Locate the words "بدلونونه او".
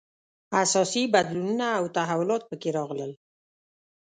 1.13-1.83